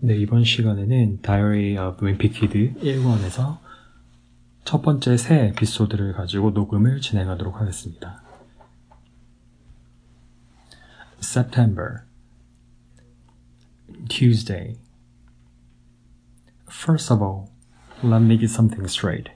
네, 0.00 0.16
이번 0.16 0.44
시간에는 0.44 1.22
Diary 1.22 1.78
of 1.78 2.04
Wimpy 2.04 2.30
Kid 2.30 2.74
1권에서 2.80 3.58
첫 4.64 4.82
번째 4.82 5.16
새 5.16 5.46
에피소드를 5.46 6.12
가지고 6.12 6.50
녹음을 6.50 7.00
진행하도록 7.00 7.60
하겠습니다. 7.60 8.22
September 11.20 12.02
Tuesday 14.08 14.76
First 16.68 17.10
of 17.10 17.22
all, 17.22 17.50
let 18.02 18.20
me 18.20 18.36
get 18.36 18.50
something 18.50 18.84
straight. 18.86 19.30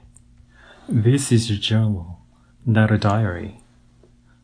This 0.87 1.31
is 1.31 1.49
a 1.49 1.55
journal, 1.57 2.19
not 2.65 2.91
a 2.91 2.97
diary. 2.99 3.61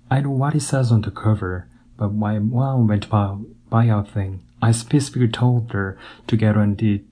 I 0.09 0.21
know 0.21 0.31
what 0.31 0.55
it 0.55 0.61
says 0.61 0.91
on 0.91 1.01
the 1.01 1.11
cover, 1.11 1.67
but 1.97 2.13
when 2.13 2.51
mom 2.51 2.87
went 2.87 3.03
to 3.03 3.09
buy, 3.09 3.37
buy 3.69 3.89
our 3.89 4.03
thing, 4.05 4.41
I 4.62 4.72
specifically 4.72 5.28
told 5.28 5.72
her 5.72 5.98
to 6.26 6.36
get 6.36 6.56
one 6.56 6.74
did 6.74 7.06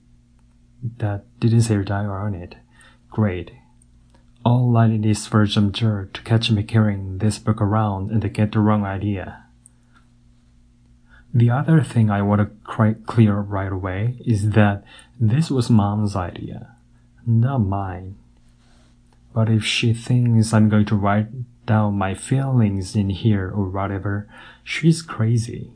that 0.98 1.24
didn't 1.40 1.62
say 1.62 1.74
her 1.74 1.84
diary 1.84 2.08
on 2.08 2.34
it. 2.34 2.54
Great. 3.10 3.50
All 4.44 4.76
I 4.76 4.86
need 4.86 5.04
is 5.06 5.26
for 5.26 5.46
some 5.46 5.72
jerk 5.72 6.12
to 6.14 6.22
catch 6.22 6.50
me 6.50 6.62
carrying 6.62 7.18
this 7.18 7.38
book 7.38 7.60
around 7.60 8.10
and 8.10 8.22
to 8.22 8.28
get 8.28 8.52
the 8.52 8.60
wrong 8.60 8.84
idea. 8.84 9.44
The 11.34 11.50
other 11.50 11.82
thing 11.82 12.10
I 12.10 12.22
want 12.22 12.40
to 12.40 12.94
clear 13.06 13.34
right 13.36 13.72
away 13.72 14.16
is 14.24 14.50
that 14.50 14.84
this 15.20 15.50
was 15.50 15.68
mom's 15.68 16.16
idea, 16.16 16.76
not 17.26 17.58
mine. 17.58 18.16
But 19.34 19.50
if 19.50 19.64
she 19.64 19.92
thinks 19.92 20.54
I'm 20.54 20.68
going 20.68 20.86
to 20.86 20.96
write 20.96 21.28
down 21.66 21.98
my 21.98 22.14
feelings 22.14 22.96
in 22.96 23.10
here 23.10 23.50
or 23.50 23.68
whatever, 23.68 24.28
she's 24.64 25.02
crazy. 25.02 25.70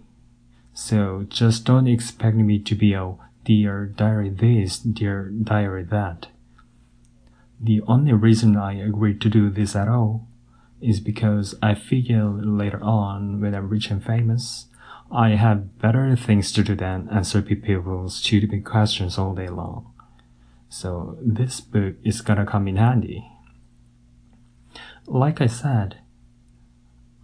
So 0.75 1.27
just 1.29 1.65
don't 1.65 1.87
expect 1.87 2.37
me 2.37 2.59
to 2.59 2.75
be 2.75 2.95
a 2.95 3.15
dear 3.45 3.87
diary 3.87 4.31
this, 4.31 4.79
dear 4.79 5.29
diary 5.29 5.85
that. 5.85 6.29
The 7.61 7.83
only 7.87 8.13
reason 8.13 8.57
I 8.57 8.75
agreed 8.75 9.21
to 9.21 9.29
do 9.29 9.51
this 9.51 9.77
at 9.77 9.89
all 9.89 10.27
is 10.81 10.99
because 10.99 11.55
I 11.63 11.75
figure 11.75 12.25
later 12.25 12.83
on 12.83 13.41
when 13.41 13.55
I'm 13.55 13.69
rich 13.69 13.91
and 13.91 14.05
famous, 14.05 14.67
I 15.13 15.31
have 15.31 15.79
better 15.79 16.17
things 16.17 16.51
to 16.53 16.65
do 16.65 16.75
than 16.75 17.09
answer 17.11 17.43
people's 17.43 18.17
stupid 18.17 18.65
questions 18.65 19.19
all 19.19 19.35
day 19.35 19.49
long. 19.49 19.93
So 20.69 21.19
this 21.21 21.61
book 21.61 21.97
is 22.03 22.23
gonna 22.23 22.47
come 22.47 22.67
in 22.67 22.77
handy. 22.77 23.29
Like 25.07 25.41
I 25.41 25.47
said, 25.47 25.99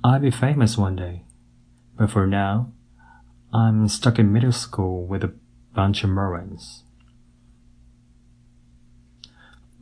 I'll 0.04 0.20
be 0.20 0.30
famous 0.30 0.76
one 0.76 0.96
day. 0.96 1.24
But 1.96 2.10
for 2.10 2.26
now, 2.26 2.72
I'm 3.52 3.88
stuck 3.88 4.18
in 4.18 4.32
middle 4.32 4.52
school 4.52 5.06
with 5.06 5.24
a 5.24 5.32
bunch 5.74 6.04
of 6.04 6.10
morons. 6.10 6.82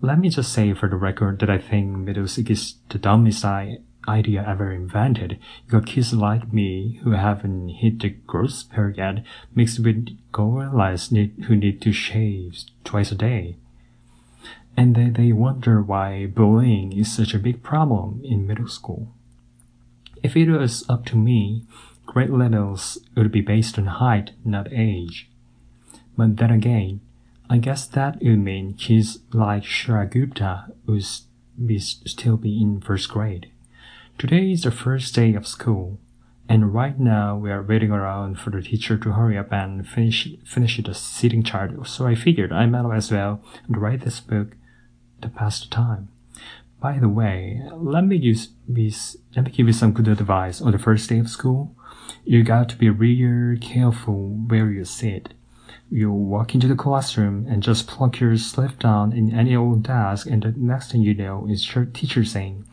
Let 0.00 0.20
me 0.20 0.28
just 0.28 0.52
say 0.52 0.72
for 0.72 0.88
the 0.88 0.96
record 0.96 1.40
that 1.40 1.50
I 1.50 1.58
think 1.58 1.96
middle 1.96 2.28
school 2.28 2.44
is 2.48 2.76
the 2.90 2.98
dumbest 2.98 3.44
idea 3.44 4.44
ever 4.46 4.70
invented. 4.72 5.32
You 5.64 5.70
got 5.70 5.86
kids 5.86 6.12
like 6.12 6.52
me 6.52 7.00
who 7.02 7.10
haven't 7.12 7.70
hit 7.70 7.98
the 7.98 8.10
growth 8.10 8.64
yet, 8.94 9.24
mixed 9.52 9.80
with 9.80 10.16
gorillas 10.30 11.08
who 11.08 11.56
need 11.56 11.82
to 11.82 11.92
shave 11.92 12.58
twice 12.84 13.10
a 13.10 13.16
day. 13.16 13.56
And 14.76 14.94
then 14.94 15.14
they 15.14 15.32
wonder 15.32 15.82
why 15.82 16.26
bullying 16.26 16.92
is 16.92 17.10
such 17.10 17.34
a 17.34 17.40
big 17.40 17.64
problem 17.64 18.20
in 18.22 18.46
middle 18.46 18.68
school. 18.68 19.08
If 20.22 20.36
it 20.36 20.50
was 20.50 20.88
up 20.88 21.04
to 21.06 21.16
me, 21.16 21.64
grade 22.06 22.30
levels 22.30 22.98
would 23.14 23.30
be 23.30 23.40
based 23.40 23.78
on 23.78 23.86
height, 23.86 24.32
not 24.44 24.72
age. 24.72 25.28
But 26.16 26.38
then 26.38 26.50
again, 26.50 27.00
I 27.50 27.58
guess 27.58 27.86
that 27.86 28.22
would 28.22 28.38
mean 28.38 28.74
kids 28.74 29.18
like 29.32 29.64
Chirag 29.64 30.12
Gupta 30.12 30.72
would 30.86 31.04
be, 31.64 31.78
still 31.78 32.36
be 32.36 32.60
in 32.60 32.80
first 32.80 33.08
grade. 33.08 33.50
Today 34.18 34.50
is 34.50 34.62
the 34.62 34.70
first 34.70 35.14
day 35.14 35.34
of 35.34 35.46
school, 35.46 35.98
and 36.48 36.72
right 36.72 36.98
now 36.98 37.36
we 37.36 37.50
are 37.50 37.62
waiting 37.62 37.90
around 37.90 38.40
for 38.40 38.50
the 38.50 38.62
teacher 38.62 38.96
to 38.96 39.12
hurry 39.12 39.36
up 39.36 39.52
and 39.52 39.86
finish 39.86 40.28
finish 40.44 40.80
the 40.82 40.94
seating 40.94 41.42
chart. 41.42 41.86
So 41.86 42.06
I 42.06 42.14
figured 42.14 42.52
I 42.52 42.66
might 42.66 42.96
as 42.96 43.12
well 43.12 43.42
write 43.68 44.00
this 44.00 44.20
book 44.20 44.56
to 45.20 45.28
pass 45.28 45.60
the 45.60 45.68
time. 45.68 46.08
By 46.80 46.98
the 46.98 47.08
way, 47.08 47.62
let 47.72 48.04
me 48.04 48.16
use 48.16 48.48
let 48.66 49.44
me 49.44 49.50
give 49.50 49.66
you 49.66 49.72
some 49.72 49.92
good 49.92 50.08
advice 50.08 50.60
on 50.60 50.72
the 50.72 50.78
first 50.78 51.08
day 51.08 51.18
of 51.18 51.28
school. 51.28 51.74
You 52.24 52.42
got 52.42 52.68
to 52.70 52.76
be 52.76 52.90
real 52.90 53.58
careful 53.60 54.28
where 54.48 54.70
you 54.70 54.84
sit. 54.84 55.34
You 55.90 56.10
walk 56.10 56.54
into 56.54 56.66
the 56.66 56.74
classroom 56.74 57.46
and 57.48 57.62
just 57.62 57.86
plunk 57.86 58.18
your 58.18 58.36
slip 58.36 58.78
down 58.78 59.12
in 59.12 59.32
any 59.32 59.54
old 59.54 59.84
desk, 59.84 60.26
and 60.26 60.42
the 60.42 60.52
next 60.56 60.92
thing 60.92 61.02
you 61.02 61.14
know 61.14 61.46
is 61.48 61.74
your 61.74 61.84
teacher 61.84 62.24
saying, 62.24 62.64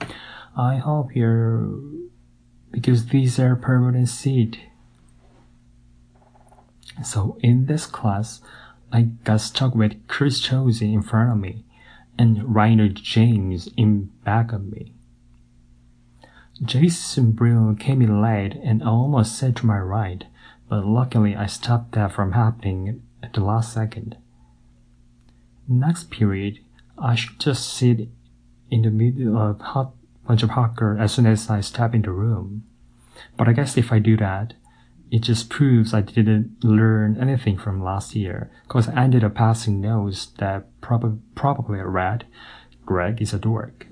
I 0.58 0.78
hope 0.78 1.16
you're 1.16 1.70
because 2.72 3.08
these 3.08 3.38
are 3.40 3.56
permanent 3.56 4.10
seat. 4.10 4.60
So 7.04 7.38
in 7.42 7.68
this 7.68 7.86
class, 7.86 8.42
I 8.92 9.04
got 9.24 9.42
stuck 9.42 9.76
with 9.76 10.08
Chris 10.08 10.42
Chosey 10.42 10.94
in 10.94 11.04
front 11.04 11.32
of 11.32 11.38
me 11.38 11.66
and 12.18 12.56
Rainer 12.56 12.90
James 12.90 13.70
in 13.78 14.12
back 14.24 14.52
of 14.52 14.66
me. 14.66 14.94
Jason 16.62 17.32
Brill 17.32 17.76
came 17.76 18.02
in 18.02 18.22
late 18.22 18.54
and 18.64 18.84
almost 18.84 19.38
sat 19.38 19.56
to 19.58 19.66
my 19.66 19.80
right, 19.80 20.26
but 20.70 20.86
luckily 20.86 21.36
I 21.36 21.48
stopped 21.48 21.94
that 21.94 22.12
from 22.12 22.34
happening 22.34 23.02
at 23.24 23.34
the 23.34 23.44
last 23.44 23.74
second. 23.74 24.18
Next 25.68 26.12
period, 26.12 26.60
I 26.98 27.16
should 27.16 27.40
just 27.40 27.74
sit 27.74 28.08
in 28.70 28.84
the 28.84 28.92
middle 28.92 29.38
of 29.38 29.62
a 29.62 29.88
bunch 30.28 30.44
of 30.44 30.52
hot 30.52 30.76
girls 30.76 31.00
as 31.00 31.14
soon 31.14 31.26
as 31.26 31.50
I 31.50 31.62
step 31.62 31.96
in 31.96 32.04
the 32.04 32.12
room. 32.12 32.66
But 33.36 33.48
I 33.48 33.54
guess 33.54 33.78
if 33.78 33.92
I 33.92 34.00
do 34.00 34.16
that, 34.18 34.54
it 35.10 35.20
just 35.20 35.50
proves 35.50 35.94
I 35.94 36.02
didn't 36.02 36.64
learn 36.64 37.18
anything 37.20 37.58
from 37.58 37.84
last 37.84 38.16
year, 38.16 38.52
cause 38.68 38.88
I 38.90 39.04
ended 39.04 39.24
up 39.24 39.36
passing 39.36 39.82
notes 39.82 40.28
that 40.38 40.66
prob- 40.82 41.22
probably 41.36 41.80
read, 41.80 42.26
Greg 42.86 43.22
is 43.22 43.34
a 43.34 43.40
dork. 43.40 43.88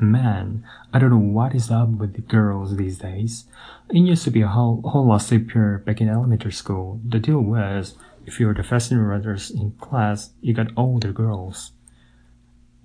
Man, 0.00 0.64
I 0.92 0.98
don't 1.00 1.10
know 1.10 1.18
what 1.18 1.54
is 1.54 1.70
up 1.70 1.88
with 1.88 2.14
the 2.14 2.20
girls 2.20 2.76
these 2.76 2.98
days. 2.98 3.46
It 3.90 3.98
used 3.98 4.22
to 4.24 4.30
be 4.30 4.42
a 4.42 4.48
whole, 4.48 4.80
whole 4.84 5.06
lot 5.06 5.22
simpler 5.22 5.78
back 5.78 6.00
in 6.00 6.08
elementary 6.08 6.52
school. 6.52 7.00
The 7.04 7.18
deal 7.18 7.40
was, 7.40 7.96
if 8.24 8.38
you 8.38 8.46
were 8.46 8.54
the 8.54 8.62
fastest 8.62 9.00
runners 9.00 9.50
in 9.50 9.72
class, 9.80 10.30
you 10.40 10.54
got 10.54 10.70
all 10.76 10.98
the 11.00 11.08
girls. 11.08 11.72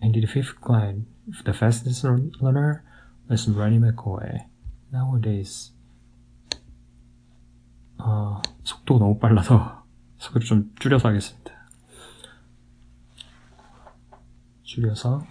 And 0.02 0.16
in 0.16 0.22
the 0.22 0.28
fifth 0.28 0.60
grade, 0.60 1.06
the 1.46 1.54
fastest 1.54 2.04
runner 2.42 2.84
was 3.30 3.48
Ronnie 3.48 3.80
McCoy. 3.80 4.46
Nowadays, 4.92 5.72
아, 7.98 8.42
속도가 8.64 9.00
너무 9.00 9.18
빨라서 9.18 9.86
소리를 10.18 10.46
좀 10.46 10.72
줄여서 10.80 11.08
하겠습니다. 11.10 11.54
줄여서 14.64 15.26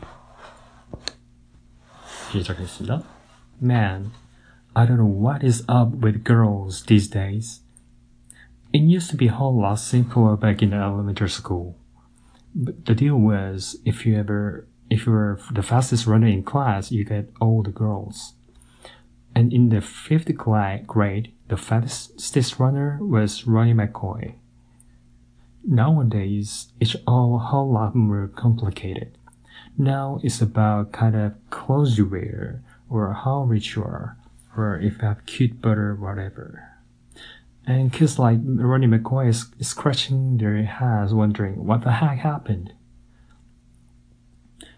시작하겠습니다. 2.36 3.02
Man, 3.60 4.10
I 4.74 4.86
don't 4.86 4.98
know 4.98 5.06
what 5.06 5.44
is 5.44 5.62
up 5.68 5.96
with 6.02 6.24
girls 6.24 6.84
these 6.86 7.08
days. 7.08 7.60
It 8.72 8.82
used 8.82 9.10
to 9.10 9.16
be 9.16 9.28
a 9.28 9.34
whole 9.34 9.60
lot 9.60 9.78
simpler 9.78 10.36
back 10.36 10.62
in 10.62 10.72
elementary 10.72 11.28
school. 11.28 11.76
But 12.54 12.86
the 12.86 12.94
deal 12.94 13.16
was, 13.16 13.76
if 13.84 14.06
you 14.06 14.18
ever, 14.18 14.66
if 14.88 15.06
you 15.06 15.12
were 15.12 15.38
the 15.52 15.62
fastest 15.62 16.06
runner 16.06 16.26
in 16.26 16.42
class, 16.42 16.90
you 16.90 17.04
get 17.04 17.30
all 17.40 17.62
the 17.62 17.70
girls. 17.70 18.34
And 19.34 19.52
in 19.52 19.68
the 19.68 19.80
fifth 19.80 20.34
grade, 20.36 21.32
the 21.48 21.56
fastest 21.56 22.58
runner 22.58 22.98
was 23.00 23.46
Ronnie 23.46 23.74
McCoy. 23.74 24.34
Nowadays, 25.64 26.72
it's 26.80 26.96
all 27.06 27.36
a 27.36 27.38
whole 27.38 27.72
lot 27.72 27.94
more 27.94 28.28
complicated. 28.28 29.16
Now 29.77 30.19
it's 30.23 30.41
about 30.41 30.91
kind 30.91 31.15
of 31.15 31.33
clothes 31.51 31.97
you 31.97 32.05
wear, 32.05 32.63
or 32.89 33.13
how 33.13 33.43
rich 33.43 33.75
you 33.75 33.83
are, 33.83 34.17
or 34.55 34.79
if 34.79 34.93
you 34.93 35.07
have 35.07 35.25
cute 35.25 35.61
butt 35.61 35.77
or 35.77 35.93
whatever. 35.93 36.69
And 37.67 37.93
kids 37.93 38.17
like 38.17 38.39
Ronnie 38.43 38.87
McCoy 38.87 39.27
is 39.27 39.45
scratching 39.59 40.37
their 40.37 40.63
heads 40.63 41.13
wondering 41.13 41.65
what 41.65 41.83
the 41.83 41.91
heck 41.91 42.19
happened. 42.19 42.73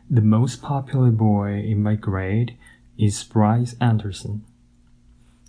The 0.09 0.21
most 0.21 0.61
popular 0.61 1.11
boy 1.11 1.59
in 1.59 1.83
my 1.83 1.95
grade 1.95 2.57
is 2.97 3.23
Bryce 3.23 3.75
Anderson. 3.79 4.43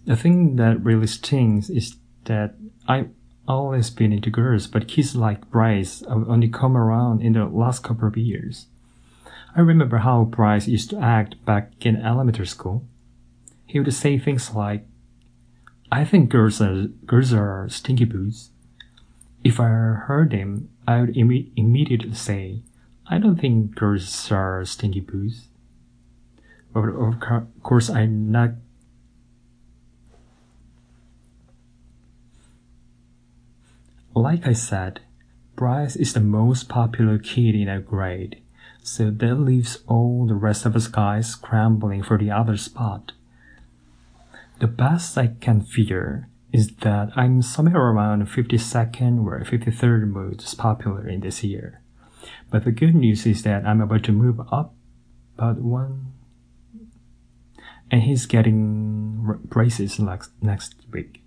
The 0.04 0.16
thing 0.16 0.56
that 0.56 0.84
really 0.84 1.06
stings 1.06 1.70
is 1.70 1.96
that 2.24 2.54
I've 2.86 3.08
always 3.48 3.90
been 3.90 4.12
into 4.12 4.30
girls, 4.30 4.66
but 4.66 4.86
kids 4.86 5.16
like 5.16 5.50
Bryce 5.50 6.00
have 6.08 6.28
only 6.28 6.48
come 6.48 6.76
around 6.76 7.22
in 7.22 7.32
the 7.32 7.46
last 7.46 7.82
couple 7.82 8.06
of 8.06 8.16
years. 8.16 8.66
I 9.56 9.60
remember 9.60 9.98
how 9.98 10.24
Bryce 10.24 10.68
used 10.68 10.90
to 10.90 10.98
act 10.98 11.44
back 11.44 11.72
in 11.84 11.96
elementary 11.96 12.46
school. 12.46 12.86
He 13.66 13.80
would 13.80 13.92
say 13.92 14.18
things 14.18 14.54
like, 14.54 14.86
I 15.90 16.04
think 16.04 16.30
girls 16.30 16.60
are 16.60 16.86
girls 17.06 17.32
are 17.32 17.68
stinky 17.68 18.04
boots. 18.04 18.50
If 19.42 19.58
I 19.58 19.68
heard 19.68 20.32
him, 20.32 20.68
I 20.86 21.00
would 21.00 21.14
imme- 21.14 21.50
immediately 21.56 22.14
say, 22.14 22.62
I 23.08 23.18
don't 23.18 23.40
think 23.40 23.74
girls 23.74 24.30
are 24.30 24.64
stinky 24.64 25.00
boots. 25.00 25.48
But 26.72 26.88
of 26.90 27.20
course, 27.62 27.90
I'm 27.90 28.30
not. 28.30 28.50
Like 34.14 34.46
I 34.46 34.52
said, 34.52 35.00
Bryce 35.56 35.96
is 35.96 36.12
the 36.12 36.20
most 36.20 36.68
popular 36.68 37.18
kid 37.18 37.54
in 37.54 37.68
our 37.68 37.80
grade, 37.80 38.40
so 38.82 39.10
that 39.10 39.34
leaves 39.34 39.78
all 39.86 40.26
the 40.26 40.34
rest 40.34 40.66
of 40.66 40.76
us 40.76 40.86
guys 40.86 41.28
scrambling 41.30 42.02
for 42.02 42.18
the 42.18 42.30
other 42.30 42.56
spot. 42.56 43.12
The 44.58 44.66
best 44.66 45.16
I 45.16 45.28
can 45.40 45.60
figure 45.62 46.28
is 46.52 46.74
that 46.76 47.10
I'm 47.16 47.42
somewhere 47.42 47.80
around 47.80 48.26
52nd 48.26 49.24
or 49.24 49.40
53rd 49.40 50.08
most 50.08 50.58
popular 50.58 51.08
in 51.08 51.20
this 51.20 51.44
year. 51.44 51.80
But 52.50 52.64
the 52.64 52.72
good 52.72 52.94
news 52.94 53.24
is 53.26 53.42
that 53.44 53.64
I'm 53.64 53.80
about 53.80 54.04
to 54.04 54.12
move 54.12 54.40
up 54.52 54.74
about 55.38 55.58
one, 55.58 56.12
and 57.90 58.02
he's 58.02 58.26
getting 58.26 59.38
braces 59.44 59.98
next, 59.98 60.30
next 60.42 60.74
week. 60.92 61.22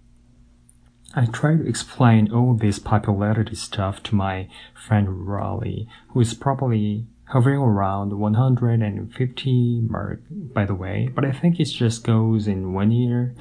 I 1.15 1.25
try 1.25 1.55
to 1.55 1.67
explain 1.67 2.31
all 2.31 2.55
this 2.55 2.79
popularity 2.79 3.55
stuff 3.55 4.03
to 4.03 4.15
my 4.15 4.49
friend 4.73 5.27
Rowley, 5.27 5.87
who 6.09 6.19
is 6.19 6.33
probably 6.33 7.05
hovering 7.33 7.57
around 7.57 8.13
150 8.13 9.81
mark 9.89 10.21
by 10.29 10.65
the 10.65 10.75
way, 10.75 11.09
but 11.13 11.25
I 11.25 11.31
think 11.31 11.59
it 11.59 11.65
just 11.65 12.03
goes 12.03 12.47
in 12.47 12.73
one 12.73 12.91
ear 12.91 13.33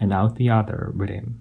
and 0.00 0.12
out 0.12 0.34
the 0.34 0.50
other 0.50 0.92
with 0.96 1.08
him. 1.08 1.40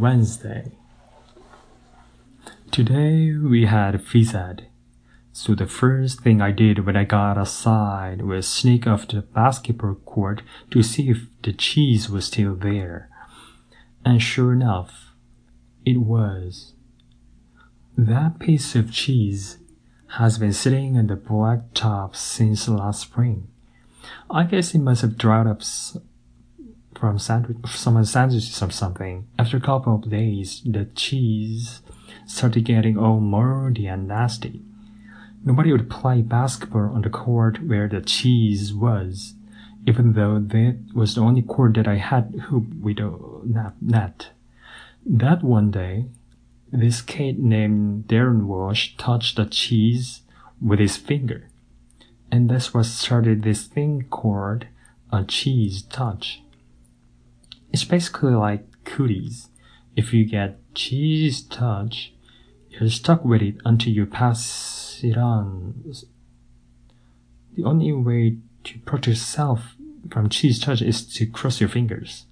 Wednesday. 0.00 0.72
Today 2.70 3.32
we 3.32 3.66
had 3.66 3.94
phys 3.96 4.34
so 5.34 5.54
the 5.54 5.66
first 5.66 6.20
thing 6.20 6.42
I 6.42 6.52
did 6.52 6.84
when 6.84 6.94
I 6.94 7.04
got 7.04 7.38
outside 7.38 8.20
was 8.20 8.46
sneak 8.46 8.86
off 8.86 9.08
to 9.08 9.16
the 9.16 9.22
basketball 9.22 9.94
court 9.94 10.42
to 10.70 10.82
see 10.82 11.08
if 11.08 11.26
the 11.42 11.54
cheese 11.54 12.10
was 12.10 12.26
still 12.26 12.54
there. 12.54 13.08
And 14.04 14.20
sure 14.20 14.52
enough, 14.52 15.14
it 15.86 15.98
was. 15.98 16.74
That 17.96 18.38
piece 18.40 18.74
of 18.74 18.92
cheese 18.92 19.58
has 20.18 20.36
been 20.36 20.52
sitting 20.52 20.98
on 20.98 21.06
the 21.06 21.16
blacktop 21.16 22.14
since 22.14 22.68
last 22.68 23.00
spring. 23.00 23.48
I 24.30 24.44
guess 24.44 24.74
it 24.74 24.80
must 24.80 25.00
have 25.00 25.16
dried 25.16 25.46
up 25.46 25.62
from 27.02 27.18
sandwich, 27.18 27.56
some 27.66 28.04
sandwiches 28.04 28.62
or 28.62 28.70
something. 28.70 29.26
After 29.36 29.56
a 29.56 29.60
couple 29.60 29.96
of 29.96 30.08
days, 30.08 30.62
the 30.64 30.84
cheese 30.94 31.82
started 32.26 32.64
getting 32.64 32.96
all 32.96 33.18
moldy 33.18 33.88
and 33.88 34.06
nasty. 34.06 34.62
Nobody 35.44 35.72
would 35.72 35.90
play 35.90 36.22
basketball 36.22 36.94
on 36.94 37.02
the 37.02 37.10
court 37.10 37.60
where 37.66 37.88
the 37.88 38.02
cheese 38.02 38.72
was, 38.72 39.34
even 39.84 40.12
though 40.12 40.38
that 40.38 40.78
was 40.94 41.16
the 41.16 41.22
only 41.22 41.42
court 41.42 41.74
that 41.74 41.88
I 41.88 41.96
had 41.96 42.44
hoop 42.46 42.72
with 42.80 43.00
a 43.00 43.10
net. 43.80 44.30
That 45.04 45.42
one 45.42 45.72
day, 45.72 46.06
this 46.70 47.02
kid 47.02 47.40
named 47.40 48.06
Darren 48.06 48.44
Walsh 48.44 48.94
touched 48.96 49.38
the 49.38 49.46
cheese 49.46 50.20
with 50.64 50.78
his 50.78 50.96
finger. 50.96 51.48
And 52.30 52.48
that's 52.48 52.72
what 52.72 52.84
started 52.86 53.42
this 53.42 53.64
thing 53.64 54.06
called 54.08 54.66
a 55.12 55.24
cheese 55.24 55.82
touch. 55.82 56.42
It's 57.72 57.84
basically 57.84 58.32
like 58.32 58.84
cooties. 58.84 59.48
If 59.96 60.12
you 60.12 60.26
get 60.26 60.58
cheese 60.74 61.42
touch, 61.42 62.12
you're 62.68 62.90
stuck 62.90 63.24
with 63.24 63.42
it 63.42 63.56
until 63.64 63.92
you 63.92 64.06
pass 64.06 65.00
it 65.02 65.16
on. 65.16 65.92
The 67.54 67.64
only 67.64 67.92
way 67.92 68.36
to 68.64 68.78
protect 68.80 69.08
yourself 69.08 69.74
from 70.10 70.28
cheese 70.28 70.60
touch 70.60 70.82
is 70.82 71.06
to 71.14 71.26
cross 71.26 71.60
your 71.60 71.68
fingers. 71.68 72.26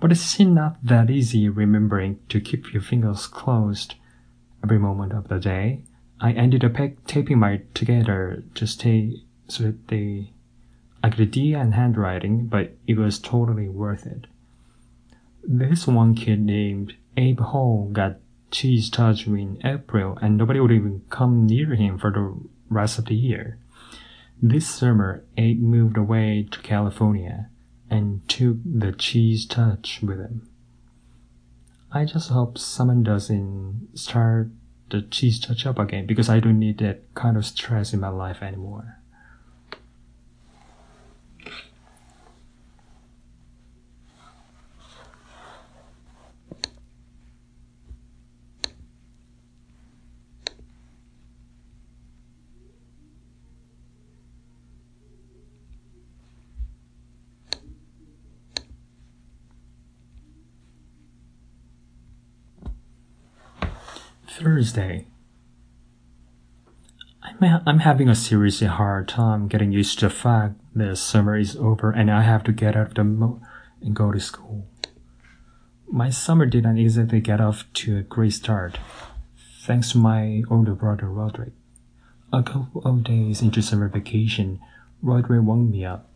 But 0.00 0.12
it's 0.12 0.38
not 0.38 0.84
that 0.84 1.10
easy 1.10 1.48
remembering 1.48 2.20
to 2.28 2.40
keep 2.40 2.72
your 2.72 2.82
fingers 2.82 3.26
closed 3.26 3.94
every 4.62 4.78
moment 4.78 5.12
of 5.12 5.28
the 5.28 5.38
day. 5.38 5.82
I 6.20 6.32
ended 6.32 6.64
up 6.64 6.76
taping 7.06 7.38
my 7.38 7.62
together 7.74 8.42
to 8.54 8.66
stay 8.66 9.22
so 9.46 9.64
that 9.64 9.88
they 9.88 10.32
I 11.02 11.10
could 11.10 11.30
D 11.30 11.52
and 11.54 11.74
handwriting, 11.74 12.46
but 12.48 12.72
it 12.86 12.98
was 12.98 13.20
totally 13.20 13.68
worth 13.68 14.04
it. 14.04 14.26
This 15.50 15.86
one 15.86 16.14
kid 16.14 16.42
named 16.42 16.94
Abe 17.16 17.40
Hall 17.40 17.88
got 17.90 18.16
cheese 18.50 18.90
touch 18.90 19.26
in 19.26 19.58
April 19.64 20.18
and 20.20 20.36
nobody 20.36 20.60
would 20.60 20.70
even 20.70 21.00
come 21.08 21.46
near 21.46 21.74
him 21.74 21.98
for 21.98 22.10
the 22.10 22.38
rest 22.68 22.98
of 22.98 23.06
the 23.06 23.14
year. 23.14 23.58
This 24.42 24.68
summer, 24.68 25.24
Abe 25.38 25.58
moved 25.58 25.96
away 25.96 26.46
to 26.50 26.58
California 26.60 27.48
and 27.88 28.28
took 28.28 28.58
the 28.62 28.92
cheese 28.92 29.46
touch 29.46 30.00
with 30.02 30.18
him. 30.18 30.50
I 31.90 32.04
just 32.04 32.28
hope 32.28 32.58
someone 32.58 33.02
doesn't 33.02 33.88
start 33.94 34.50
the 34.90 35.00
cheese 35.00 35.40
touch 35.40 35.64
up 35.64 35.78
again 35.78 36.04
because 36.06 36.28
I 36.28 36.40
don't 36.40 36.58
need 36.58 36.76
that 36.80 37.14
kind 37.14 37.38
of 37.38 37.46
stress 37.46 37.94
in 37.94 38.00
my 38.00 38.10
life 38.10 38.42
anymore. 38.42 38.97
Thursday. 64.38 65.06
I'm, 67.22 67.62
I'm 67.66 67.78
having 67.80 68.08
a 68.08 68.14
seriously 68.14 68.68
hard 68.68 69.08
time 69.08 69.48
getting 69.48 69.72
used 69.72 69.98
to 69.98 70.08
the 70.08 70.14
fact 70.14 70.54
that 70.76 70.96
summer 70.96 71.36
is 71.36 71.56
over 71.56 71.90
and 71.90 72.08
I 72.08 72.22
have 72.22 72.44
to 72.44 72.52
get 72.52 72.76
out 72.76 72.88
of 72.88 72.94
the 72.94 73.04
mo 73.04 73.40
and 73.82 73.96
go 73.96 74.12
to 74.12 74.20
school. 74.20 74.66
My 75.90 76.10
summer 76.10 76.46
didn't 76.46 76.78
exactly 76.78 77.20
get 77.20 77.40
off 77.40 77.64
to 77.74 77.98
a 77.98 78.02
great 78.02 78.32
start, 78.32 78.78
thanks 79.62 79.92
to 79.92 79.98
my 79.98 80.42
older 80.50 80.74
brother 80.74 81.08
Roderick. 81.08 81.54
A 82.32 82.42
couple 82.42 82.82
of 82.84 83.02
days 83.02 83.42
into 83.42 83.60
summer 83.60 83.88
vacation, 83.88 84.60
Roderick 85.02 85.42
woke 85.42 85.68
me 85.68 85.84
up. 85.84 86.08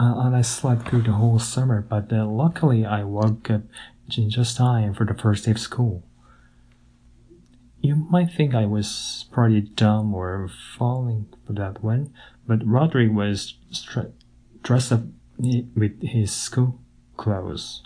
Uh, 0.00 0.14
and 0.16 0.34
I 0.34 0.40
slept 0.40 0.88
through 0.88 1.02
the 1.02 1.12
whole 1.12 1.38
summer, 1.38 1.82
but 1.82 2.10
uh, 2.10 2.24
luckily 2.24 2.86
I 2.86 3.04
woke 3.04 3.50
up 3.50 3.62
just 4.10 4.56
time 4.56 4.94
for 4.94 5.04
the 5.04 5.14
first 5.14 5.44
day 5.44 5.52
of 5.52 5.58
school. 5.58 6.02
You 7.80 7.94
might 7.94 8.32
think 8.32 8.54
I 8.54 8.66
was 8.66 9.24
pretty 9.32 9.62
dumb 9.62 10.14
or 10.14 10.50
falling 10.76 11.26
for 11.46 11.54
that 11.54 11.82
one, 11.82 12.12
but 12.46 12.66
Roderick 12.66 13.12
was 13.12 13.54
dressed 14.62 14.92
up 14.92 15.02
with 15.38 16.02
his 16.02 16.30
school 16.30 16.78
clothes 17.16 17.82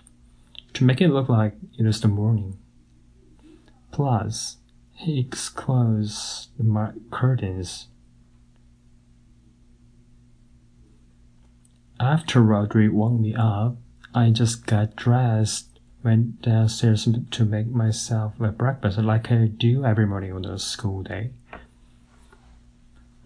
to 0.73 0.85
make 0.85 1.01
it 1.01 1.09
look 1.09 1.29
like 1.29 1.55
it 1.79 1.85
was 1.85 2.01
the 2.01 2.09
morning. 2.09 2.59
Plus, 3.93 4.57
he 4.93 5.25
closed 5.31 6.49
my 6.59 6.91
curtains. 7.11 7.87
After 12.01 12.43
Roderick 12.43 12.93
woke 12.93 13.21
me 13.21 13.35
up, 13.37 13.77
I 14.13 14.31
just 14.31 14.67
got 14.67 14.97
dressed 14.97 15.74
went 16.05 16.43
downstairs 16.43 17.09
to 17.31 17.45
make 17.45 17.67
myself 17.69 18.39
a 18.39 18.49
breakfast 18.49 18.99
like 18.99 19.33
I 19.33 19.47
do 19.47 19.85
every 19.85 20.07
morning 20.07 20.33
on 20.33 20.45
a 20.45 20.59
school 20.59 21.03
day. 21.03 21.31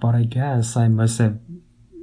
But 0.01 0.15
I 0.15 0.23
guess 0.23 0.77
I 0.77 0.87
must 0.87 1.19
have 1.19 1.41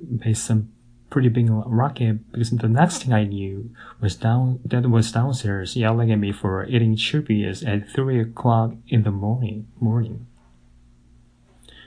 made 0.08 0.38
some 0.38 0.74
pretty 1.10 1.29
big 1.29 1.48
rocket 1.50 2.29
because 2.32 2.51
the 2.51 2.67
next 2.67 3.03
thing 3.03 3.13
I 3.13 3.24
knew 3.24 3.72
was 4.01 4.17
down 4.17 4.60
that 4.65 4.89
was 4.89 5.13
downstairs 5.13 5.77
yelling 5.77 6.12
at 6.12 6.20
me 6.20 6.34
for 6.34 6.65
eating 6.65 6.98
chippies 6.98 7.65
at 7.65 7.89
three 7.89 8.20
o'clock 8.20 8.74
in 8.89 9.03
the 9.03 9.12
morning 9.12 9.67
morning. 9.79 10.27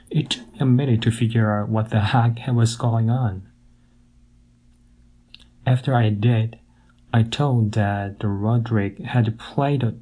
It 0.09 0.31
took 0.31 0.51
me 0.53 0.59
a 0.61 0.65
minute 0.65 1.03
to 1.03 1.11
figure 1.11 1.51
out 1.51 1.69
what 1.69 1.91
the 1.91 1.99
heck 1.99 2.39
was 2.47 2.75
going 2.75 3.11
on. 3.11 3.43
After 5.67 5.93
I 5.93 6.09
did, 6.09 6.57
I 7.11 7.23
told 7.23 7.71
that 7.73 8.17
Roderick 8.21 8.99
had 8.99 9.39
played 9.39 9.83
a 9.83 9.95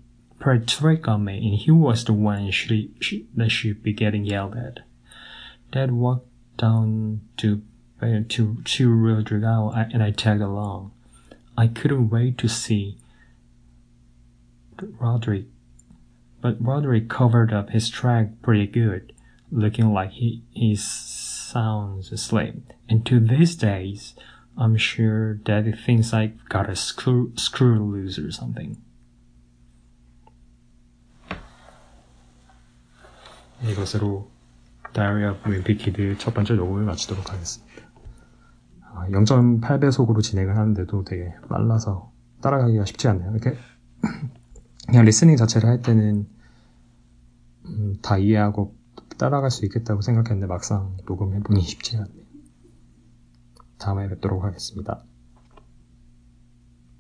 trick 0.66 1.08
on 1.08 1.26
me 1.26 1.38
and 1.38 1.58
he 1.58 1.72
was 1.72 2.06
the 2.06 2.14
one 2.14 2.52
should, 2.52 2.94
should, 3.00 3.28
that 3.36 3.50
should 3.50 3.84
be 3.84 3.94
getting 3.94 4.26
yelled 4.26 4.56
at. 4.56 4.80
Dad 5.72 5.92
walked 5.92 6.28
down 6.58 7.22
to 7.38 7.62
uh, 8.02 8.20
to 8.30 8.58
to 8.64 8.94
Roderick 8.94 9.44
out 9.44 9.74
and 9.92 10.04
I 10.04 10.12
tagged 10.12 10.42
along. 10.42 10.92
I 11.58 11.68
couldn't 11.68 12.10
wait 12.10 12.38
to 12.38 12.48
see 12.48 12.98
Roderick, 14.80 15.46
but 16.42 16.64
Roderick 16.64 17.10
covered 17.10 17.52
up 17.52 17.72
his 17.72 17.90
track 17.90 18.30
pretty 18.42 18.68
good, 18.68 19.14
looking 19.52 19.92
like 19.92 20.12
he 20.12 20.44
is 20.56 20.84
sounds 20.84 22.12
asleep. 22.12 22.72
And 22.88 23.06
to 23.08 23.20
these 23.20 23.56
days, 23.56 24.14
I'm 24.58 24.76
sure 24.76 25.40
he 25.66 25.72
thinks 25.72 26.14
I 26.14 26.34
got 26.50 26.68
a 26.70 26.76
screw 26.76 27.32
screw 27.38 27.78
loose 27.80 28.20
or 28.20 28.32
something. 28.32 28.78
이것으로 33.64 34.30
of 34.98 35.38
Wimpy 35.46 35.78
Kid 35.78 36.18
첫 36.18 36.34
번째 36.34 36.56
녹음을 36.56 36.84
마치도록 36.86 37.32
하겠습니다. 37.32 37.68
0.8배속으로 39.10 40.22
진행을 40.24 40.58
하는데도 40.58 41.04
되게 41.04 41.34
빨라서 41.50 42.12
따라가기가 42.42 42.86
쉽지 42.86 43.08
않네요. 43.10 43.32
이렇게 43.32 43.58
그냥 44.88 45.06
리스닝 45.06 45.36
자체를 45.36 45.70
할 45.70 45.82
때는 45.82 46.28
음, 47.66 47.98
다 48.02 48.18
이해하고 48.18 48.76
따라갈 49.18 49.52
수 49.52 49.66
있겠다고 49.66 50.02
생각했는데 50.02 50.48
막상 50.48 50.98
녹음해보니 51.06 51.62
쉽지 51.62 51.98
않네요. 51.98 52.27
다음에 53.78 54.08
뵙도록 54.10 54.44
하겠습니다. 54.44 55.04